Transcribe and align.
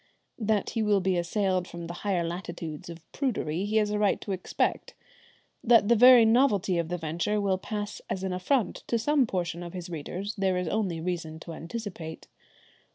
That 0.39 0.71
he 0.71 0.81
will 0.81 0.99
be 0.99 1.15
assailed 1.15 1.67
from 1.67 1.85
the 1.85 1.93
higher 2.01 2.23
latitudes 2.23 2.89
of 2.89 3.03
prudery 3.11 3.65
he 3.65 3.75
has 3.75 3.91
a 3.91 3.99
right 3.99 4.19
to 4.21 4.31
expect. 4.31 4.95
That 5.63 5.89
the 5.89 5.95
very 5.95 6.25
novelty 6.25 6.79
of 6.79 6.87
the 6.89 6.97
venture 6.97 7.39
will 7.39 7.59
pass 7.59 8.01
as 8.09 8.23
an 8.23 8.33
affront 8.33 8.77
to 8.87 8.97
some 8.97 9.27
portion 9.27 9.61
of 9.61 9.73
his 9.73 9.91
readers 9.91 10.33
there 10.37 10.57
is 10.57 10.67
only 10.67 10.99
reason 10.99 11.39
to 11.41 11.53
anticipate. 11.53 12.25